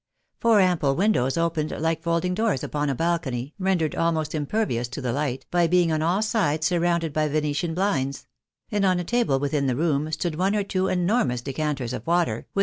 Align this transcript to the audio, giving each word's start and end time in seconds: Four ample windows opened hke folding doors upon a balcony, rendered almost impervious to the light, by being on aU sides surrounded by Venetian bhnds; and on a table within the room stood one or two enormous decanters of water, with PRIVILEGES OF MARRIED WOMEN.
Four 0.39 0.61
ample 0.61 0.95
windows 0.95 1.37
opened 1.37 1.69
hke 1.69 2.01
folding 2.01 2.33
doors 2.33 2.63
upon 2.63 2.89
a 2.89 2.95
balcony, 2.95 3.53
rendered 3.59 3.93
almost 3.93 4.33
impervious 4.33 4.87
to 4.87 4.99
the 4.99 5.13
light, 5.13 5.45
by 5.51 5.67
being 5.67 5.91
on 5.91 6.01
aU 6.01 6.21
sides 6.21 6.65
surrounded 6.65 7.13
by 7.13 7.27
Venetian 7.27 7.75
bhnds; 7.75 8.25
and 8.71 8.83
on 8.83 8.99
a 8.99 9.03
table 9.03 9.37
within 9.37 9.67
the 9.67 9.75
room 9.75 10.11
stood 10.11 10.39
one 10.39 10.55
or 10.55 10.63
two 10.63 10.87
enormous 10.87 11.41
decanters 11.41 11.93
of 11.93 12.07
water, 12.07 12.07
with 12.09 12.15
PRIVILEGES 12.15 12.35
OF 12.35 12.35
MARRIED 12.35 12.55
WOMEN. 12.55 12.59